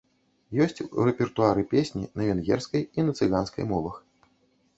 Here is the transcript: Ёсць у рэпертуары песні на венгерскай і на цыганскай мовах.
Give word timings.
Ёсць 0.63 0.79
у 0.99 1.03
рэпертуары 1.09 1.65
песні 1.73 2.05
на 2.17 2.21
венгерскай 2.31 2.83
і 2.97 3.07
на 3.07 3.11
цыганскай 3.21 3.63
мовах. 3.75 3.95